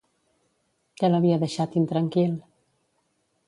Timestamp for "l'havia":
1.11-1.39